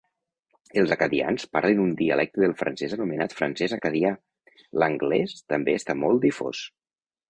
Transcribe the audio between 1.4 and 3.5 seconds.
parlen un dialecte del francès anomenat